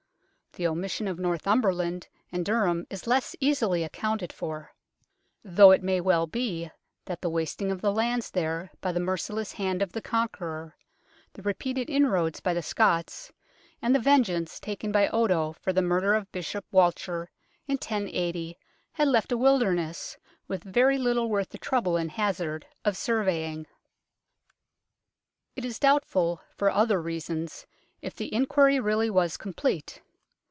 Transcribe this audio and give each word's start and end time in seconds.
The 0.55 0.67
omission 0.67 1.07
of 1.07 1.17
Northumberland 1.17 2.09
and 2.29 2.43
Durham 2.45 2.85
is 2.89 3.07
less 3.07 3.37
easily 3.39 3.85
accounted 3.85 4.33
for; 4.33 4.73
though 5.45 5.71
it 5.71 5.81
may 5.81 6.01
well 6.01 6.27
be 6.27 6.69
that 7.05 7.21
the 7.21 7.29
THE 7.29 7.29
DOMESDAY 7.29 7.29
BOOK 7.29 7.59
79 7.69 7.71
wasting 7.71 7.71
of 7.71 7.81
the 7.81 7.91
lands 7.93 8.31
there 8.31 8.71
by 8.81 8.91
the 8.91 8.99
merciless 8.99 9.53
hand 9.53 9.81
of 9.81 9.93
the 9.93 10.01
Conqueror, 10.01 10.75
the 11.31 11.41
repeated 11.41 11.89
inroads 11.89 12.41
by 12.41 12.53
the 12.53 12.61
Scots, 12.61 13.31
and 13.81 13.95
the 13.95 13.99
vengeance 13.99 14.59
taken 14.59 14.91
by 14.91 15.07
Odo 15.07 15.53
for 15.53 15.71
the 15.71 15.81
murder 15.81 16.15
of 16.15 16.29
Bishop 16.33 16.65
Walcher 16.69 17.29
in 17.65 17.75
1080, 17.75 18.57
had 18.91 19.07
left 19.07 19.31
a 19.31 19.37
wilderness, 19.37 20.17
with 20.49 20.65
very 20.65 20.97
little 20.97 21.29
worth 21.29 21.47
the 21.51 21.57
trouble 21.59 21.95
and 21.95 22.11
hazard 22.11 22.65
of 22.83 22.97
surveying. 22.97 23.67
It 25.55 25.63
is 25.63 25.79
doubtful, 25.79 26.41
for 26.57 26.69
other 26.69 27.01
reasons, 27.01 27.65
if 28.01 28.13
the 28.13 28.33
inquiry 28.33 28.81
really 28.81 29.09
was 29.09 29.37
complete. 29.37 30.01